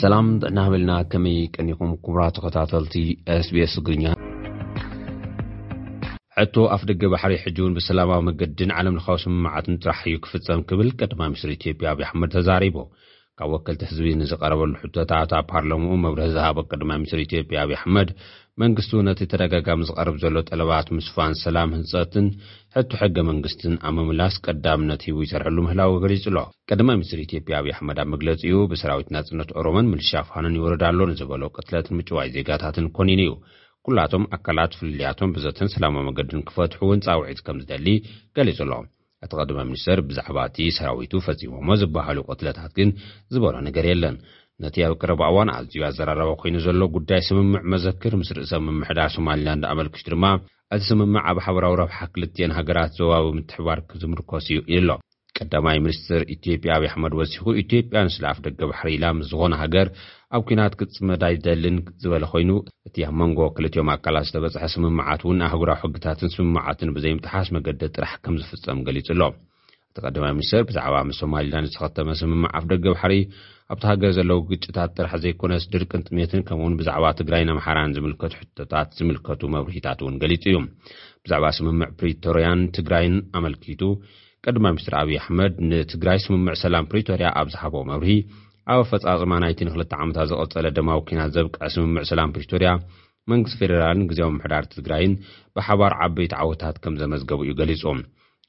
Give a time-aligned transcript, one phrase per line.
[0.00, 2.94] ሰላም ዕናብልና ከመይ ቀኒኹም ኩቡራ ተከታተልቲ
[3.46, 4.04] ስ ቢኤስ ትግርኛ
[6.38, 11.54] ሕቶ ኣፍ ደገ ባሕሪ ሕጂውን ብሰላማዊ መገድን ዓለምለካዊ ስምማዓትን ጥራሕ እዩ ክፍፀም ክብል ቀደማ ስሪ
[11.62, 12.76] ኢዮጵያ ኣብይ ኣሕመድ ተዛሪቦ
[13.40, 18.08] ካብ ወከልቲ ህዝቢ ንዝቀረበሉ ሕቶታት ፓርሎሙኡ መብረሀ ዝሃቦ ቀማ ኒስሪ ኢዮጵያ ኣብይ ኣሕመድ
[18.62, 22.26] መንግስቱ ነቲ ተደጋጋሚ ዝቐርብ ዘሎ ጠለባት ምስፋን ሰላም ህንፀትን
[22.76, 26.38] ሕቲ ሕጊ መንግስትን ኣብ ምምላስ ቀዳምነት ሂቡ ይሰርሐሉ ምህላዊ ገሊጹ ኣሎ
[26.70, 32.88] ቀዳማ ሚኒስትሪ ኢትዮጵያ ኣብይ ኣሕመድብ መግለፂኡ ብሰራዊት ናጽነት ኦሮሞን ምልሻፍሃንን ይወርዳሎ ንዝበሎ ቅትለትን ምጭዋይ ዜጋታትን
[32.98, 33.32] ኮኒኑ እዩ
[33.88, 37.86] ኩላቶም ኣካላት ፍልልያቶም ብዘተን ሰላማ መገድን ክፈትሑ እውን ጻውዒት ከም ዝደሊ
[38.38, 38.72] ገሊጹ ኣሎ
[39.24, 42.90] እቲ ቀድማ ሚኒስተር ብዛዕባ እቲ ሰራዊቱ ፈፂሞሞ ዝበሃሉ ቅትለታት ግን
[43.34, 44.16] ዝበሎ ነገር የለን
[44.62, 49.62] ነቲ ኣብ ቅረባ እዋን ኣዝዩ ኣዘራረበ ኮይኑ ዘሎ ጉዳይ ስምምዕ መዘክር ምስ ርእሰ ምምሕዳር ሶማልላንድ
[49.72, 50.24] ኣመልክቱ ድማ
[50.74, 54.96] እቲ ስምምዕ ኣብ ሓበራዊ ረብሓ ክልትን ሃገራት ዘባዊ ምትሕባር ክዝምርኮስ እዩ ኢሉ ሎ
[55.36, 59.88] ቀዳማይ ሚኒስትር ኢትዮጵያ ኣብይ ኣሕመድ ወሲኩ ኢትዮጵያ ንስሊ ኣፍ ደገ ባሕሪ ኢላ ምስ ዝኮነ ሃገር
[60.36, 62.50] ኣብ ኩናት ክፅመዳይ ደልን ዝበለ ኮይኑ
[62.90, 68.36] እቲ ኣብ መንጎ ክልትዮም ኣካላት ዝተበፅሐ ስምምዓት እውን ኣህግራዊ ሕግታትን ስምማዓትን ብዘይምጥሓስ መገደ ጥራሕ ከም
[68.42, 69.22] ዝፍፀም ገሊፁ ኣሎ
[69.90, 73.14] እቲ ቀዳማይ ምኒስትር ብዛዕባ ምስ ሶማልላንድ ዝተኸተመ ስምምዕ ኣፍ ደገ ባሕሪ
[73.72, 78.88] ኣብቲ ሃገር ዘለዉ ግጭታት ጥራሕ ዘይኮነስ ድርቅን ጥሜትን ከምኡ ውን ብዛዕባ ትግራይ ኣምሓራን ዝምልከቱ ሕቶታት
[78.98, 80.56] ዝምልከቱ መብርሂታት እውን ገሊጹ እዩ
[81.24, 83.82] ብዛዕባ ስምምዕ ፕሪቶርያን ትግራይን ኣመልኪቱ
[84.46, 88.12] ቀድማ ምኒስትሪ ኣብይ ኣሕመድ ንትግራይ ስምምዕ ሰላም ፕሪቶርያ ኣብ ዝሃቦ መብርሂ
[88.74, 92.70] ኣብ ፈጻፅማ 192 ዓመታት ዝቐፀለ ደማ ወኪናት ዘብቃዕ ስምምዕ ሰላም ፕሪቶርያ
[93.32, 95.14] መንግስቲ ፌደራልን ግዜ ምሕዳር ትግራይን
[95.58, 98.00] ብሓባር ዓበይቲ ዓወታት ከም ዘመዝገቡ እዩ ገሊፆም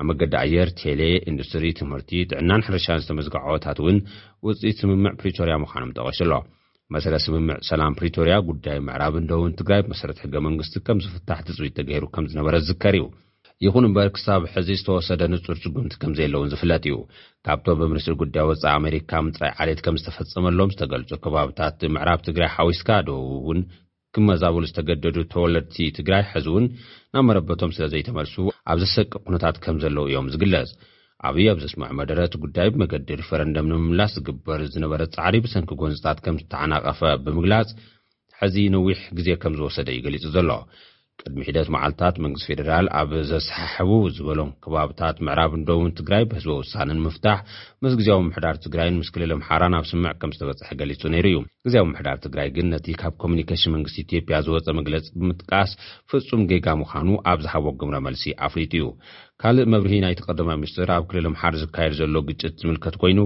[0.00, 1.00] ኣብ መገዲ ኣየር ቴሌ
[1.30, 3.98] ኢንዱስትሪ ትምህርቲ ጥዕናን ሕርሻን ዝተመዝግ ዓቦታት እውን
[4.46, 6.32] ውፅኢት ስምምዕ ፕሪቶርያ ምዃኖም ተቀሱ ኣሎ
[6.94, 12.04] መሰረ ስምምዕ ሰላም ፕሪቶርያ ጉዳይ ምዕራብ ደውን ትግራይ ብመሰረት ሕገ መንግስቲ ከም ዝፍታሕ ትፅቢት ተገይሩ
[12.16, 13.04] ከም ዝነበረ ዝዝከር እዩ
[13.66, 16.96] ይኹን እምበር ክሳብ ሕዚ ዝተወሰደ ንጹር ጽጉምቲ ከምዘየለውን ዝፍለጥ እዩ
[17.46, 23.10] ካብቶም ብምንስትሪ ጉዳይ ወፃኢ ኣሜሪካ ምፅራይ ዓሌት ከም ዝተፈፀመሎም ዝተገልፁ ከባብታት ምዕራብ ትግራይ ሓዊስካ ደ
[23.36, 23.60] እውን
[24.16, 26.66] ክም መዛበሉ ዝተገደዱ ተወለድቲ ትግራይ ሕዚ እውን
[27.14, 28.34] ናብ መረበቶም ስለ ዘይተመልሱ
[28.72, 30.70] ኣብ ዘሰቂ ኩነታት ከም ዘለዉ እዮም ዝግለጽ
[31.28, 37.00] ኣብዪ ኣብ ዘስማዑ መደረቲ ጉዳይ ብመገዲ ሪፈረንደም ንምምላስ ዝግበር ዝነበረ ፃዕሪ ብሰንኪ ጐንፅታት ከም ዝተዓናቐፈ
[37.24, 37.68] ብምግላጽ
[38.40, 40.50] ሕዚ ነዊሕ ግዜ ከም ዝወሰደ ዩገሊጹ ዘሎ
[41.22, 47.38] ቅድሚ ሒደት መዓልትታት መንግስት ፌደራል ኣብ ዘሰሓሕቡ ዝበሎም ከባብታት ምዕራብ እንደውን ትግራይ ብህዝቢ ውሳንን ምፍታሕ
[47.84, 51.84] ምስ ግዜዊ ኣምሕዳር ትግራይን ምስ ክልል ምሓራ ናብ ስምዕ ከም ዝተበፅሐ ገሊጹ ነይሩ እዩ ግዜዊ
[51.92, 55.70] ምሕዳር ትግራይ ግን ነቲ ካብ ኮሙኒኬሽን መንግስቲ ኢትዮጵያ ዝወፀ መግለፂ ብምጥቃስ
[56.12, 58.88] ፍፁም ጌጋ ምዃኑ ኣብ ዝሃቦ ግምረ መልሲ ኣፍሊጡ እዩ
[59.42, 63.20] ካልእ መብርሂ ናይቲ ቀደማ ሚኒስትር ኣብ ክልል ምሓር ዝካየድ ዘሎ ግጭት ዝምልከት ኮይኑ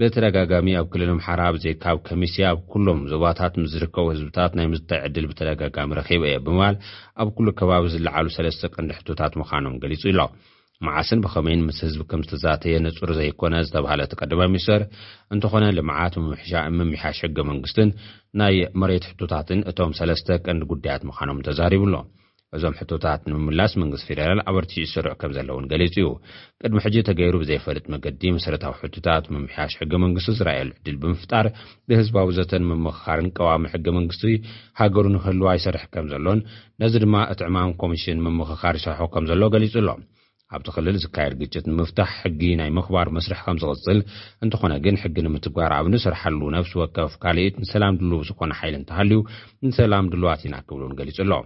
[0.00, 5.26] ብተደጋጋሚ ኣብ ክልል ምሓራ ብዘካብ ከሚስ ኣብ ኩሎም ዞባታት ምስ ዝርከቡ ህዝብታት ናይ ምዝታይ ዕድል
[5.30, 6.74] ብተደጋጋሚ ረኺበ እየ ብምባል
[7.22, 10.20] ኣብ ኩሉ ከባቢ ዝለዓሉ ሰለስተ ቀንዲ ሕቱታት ምዃኖም ገሊጹ ኢሎ
[10.86, 14.82] መዓስን ብኸመይን ምስ ህዝቢ ከም ዝተዘተየ ንፁር ዘይኮነ ዝተባሃለት ቀዳማ ሚኒስተር
[15.36, 17.90] እንተኾነ ልምዓት ምምሕሻ ምምሓሽ ሕጊ መንግስትን
[18.42, 21.96] ናይ መሬት ሕቱታትን እቶም ሰለስተ ቀንዲ ጉዳያት ምዃኖም ተዛሪቡ ኣሎ
[22.56, 26.06] እዞም ሕቶታት ንምምላስ መንግስቲ ፌደራል ኣበርትኡ ዝሰርዑ ከም ዘለ እውን ገሊጹ እዩ
[26.62, 31.48] ቅድሚ ሕጂ ተገይሩ ብዘይፈልጥ መገዲ መሰረታዊ ሕቶታት ምምሕያሽ ሕጊ መንግስቲ ዝራየሉ ዕድል ብምፍጣር
[31.90, 34.24] ብህዝባዊ ዘተን ምምኽኻርን ቀዋሚ ሕጊ መንግስቲ
[34.80, 36.40] ሃገሩ ንክህልዋ ይሰርሕ ከም ዘሎን
[36.84, 39.94] ነዚ ድማ እቲ ዕማም ኮሚሽን ምምኽኻር ይሰርሖ ከም ዘሎ ገሊጹ ሎ
[40.56, 43.98] ኣብቲ ክልል ዝካየድ ግጭት ንምፍታሕ ሕጊ ናይ ምኽባር መስርሕ ከም ዝቕፅል
[44.44, 49.20] እንትኾነ ግን ሕጊ ንምትግባር ኣብንሰርሓሉ ነብሲ ወከፍ ካሊኢት ንሰላም ድል ዝኮነ ሓይሊ ንተሃልዩ
[49.70, 51.42] ንሰላም ድልዋትኢና ክብሉውን ገሊጹ ሎ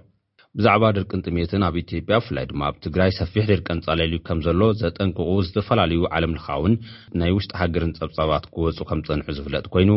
[0.59, 5.27] ብዛዕባ ድርቂን ጥሜትን ኣብ ኢትዮጵያ ብፍላይ ድማ ኣብ ትግራይ ሰፊሕ ድርቀን ፀለል ከም ዘሎ ዘጠንቅቑ
[5.47, 6.75] ዝተፈላለዩ ዓለምልኻውን
[7.21, 9.91] ናይ ውሽጢ ሃገርን ፀብጻባት ክበፁ ከም ፀንሑ ዝፍለጥ ኮይኑ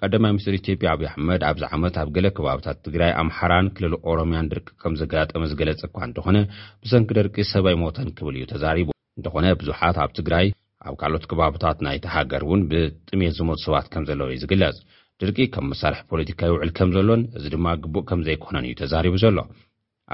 [0.00, 4.68] ቀዳማ ምኒስትሪ ኢትዮጵያ ኣብዪ ኣሕመድ ኣብዚ ዓመት ኣብ ገለ ከባብታት ትግራይ ኣምሓራን ክልል ኦሮምያን ድርቂ
[4.84, 6.36] ከም ዘጋጠመ ዝገለፀ እኳ እንተኾነ
[6.84, 8.88] ብሰንኪ ደርቂ ሰባይ ሞተን ክብል እዩ ተዛሪቡ
[9.20, 10.48] እንተኾነ ብዙሓት ኣብ ትግራይ
[10.88, 14.78] ኣብ ካልኦት ከባብታት ናይተሃገር እውን ብጥሜት ዝመቱ ሰባት ከም ዘለዎ እዩ ዝግለፅ
[15.22, 19.38] ድርቂ ከም መሳርሒ ፖለቲካ ይውዕል ከም ዘሎን እዚ ድማ ግቡእ ከምዘይኮነን እዩ ተዛሪቡ ዘሎ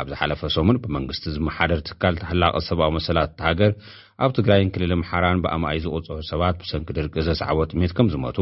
[0.03, 3.72] ኣብዝሓለፈ ሰሙን ብመንግስቲ ዝመሓደር ትካል ተህላቀ ሰብኣዊ መሰላት ቲ ሃገር
[4.24, 8.39] ኣብ ትግራይን ክልል ምሓራን ብኣማኣይ ዝቁፅሩ ሰባት ብሰንኪ ድርቂ ዘሰዕቦት ጥምሄት ከም ዝመቱ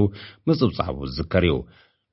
[0.48, 1.56] መፅብፃዕቡ ዝዝከር እዩ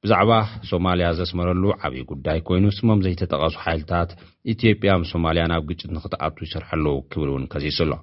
[0.04, 0.32] ብዛዕባ
[0.72, 4.12] ሶማልያ ዘስመረሉ ዓብይ ጉዳይ ኮይኑ ስሞም ዘይተጠቐሱ ሓይልታት
[4.54, 7.94] ኢትዮጵያ ምስ ሶማልያ ናብ ግጭት ንክተኣቱ ይሰርሐለዉ ክብል እውን ከሲሱ ኣሎ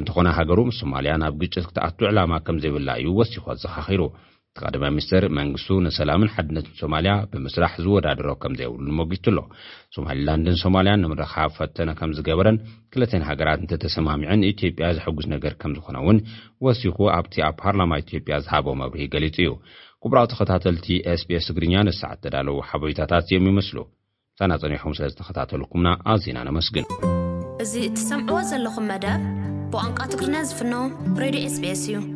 [0.00, 4.00] እንተኾነ ሃገሩ ምስ ሶማልያ ናብ ግጭት ክትኣቱ ዕላማ ከም ዘይብላ እዩ ወሲኮት ዘኻኺሩ
[4.56, 9.38] ቲ ቀድማ ሚኒስትር መንግስቱ ንሰላምን ሓድነትን ሶማልያ ብምስራሕ ዝወዳድሮ ከምዘይብሉ መጉቱ ኣሎ
[9.96, 12.58] ሶማሌላንድን ሶማልያን ንምረካብ ፈተነ ከም ዝገበረን
[12.92, 16.18] ክለተን ሃገራት እንተተሰማሚዑን ኢትዮጵያ ዘሕጉዝ ነገር ከም ዝኮነ እውን
[16.66, 19.50] ወሲኩ ኣብቲ ኣብ ፓርላማ ኢትዮጵያ ዝሃቦ መብሪሂ ገሊፁ እዩ
[20.06, 20.86] ጉቡራዊ ተኸታተልቲ
[21.24, 23.78] ስቢስ ትግርኛ ንሳዓዘዳለዉ ሓበታታት እዮም ይመስሉ
[24.36, 26.86] ንዛናፀኒኩም ስለ ዝተከታተልኩምና ኣዜና ነመስግን
[27.66, 29.22] እዚ እትሰምዕዎ ዘለኹም መደብ
[29.74, 30.74] ብቋንቋ ትግርኛ ዝፍኖ
[31.24, 32.13] ሬድዮ ስቢስ እዩ